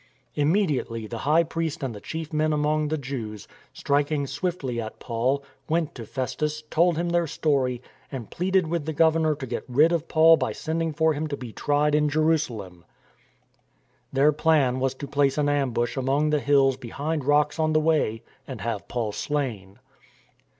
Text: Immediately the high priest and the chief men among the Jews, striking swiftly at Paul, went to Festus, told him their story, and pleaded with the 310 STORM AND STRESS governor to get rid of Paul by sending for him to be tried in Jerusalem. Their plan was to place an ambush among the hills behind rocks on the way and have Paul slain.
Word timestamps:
Immediately 0.33 1.05
the 1.05 1.19
high 1.29 1.43
priest 1.43 1.83
and 1.83 1.93
the 1.93 2.01
chief 2.01 2.33
men 2.33 2.53
among 2.53 2.87
the 2.87 2.97
Jews, 2.97 3.47
striking 3.71 4.25
swiftly 4.25 4.81
at 4.81 4.99
Paul, 4.99 5.43
went 5.69 5.93
to 5.93 6.07
Festus, 6.07 6.63
told 6.71 6.97
him 6.97 7.09
their 7.09 7.27
story, 7.27 7.83
and 8.11 8.31
pleaded 8.31 8.65
with 8.65 8.87
the 8.87 8.93
310 8.93 8.97
STORM 8.97 9.25
AND 9.27 9.37
STRESS 9.37 9.59
governor 9.61 9.61
to 9.61 9.67
get 9.75 9.81
rid 9.83 9.91
of 9.91 10.07
Paul 10.07 10.37
by 10.37 10.51
sending 10.53 10.91
for 10.93 11.13
him 11.13 11.27
to 11.27 11.37
be 11.37 11.53
tried 11.53 11.93
in 11.93 12.09
Jerusalem. 12.09 12.83
Their 14.11 14.31
plan 14.31 14.79
was 14.79 14.95
to 14.95 15.07
place 15.07 15.37
an 15.37 15.47
ambush 15.47 15.95
among 15.95 16.31
the 16.31 16.39
hills 16.39 16.77
behind 16.77 17.23
rocks 17.23 17.59
on 17.59 17.73
the 17.73 17.79
way 17.79 18.23
and 18.47 18.59
have 18.61 18.87
Paul 18.87 19.11
slain. 19.11 19.77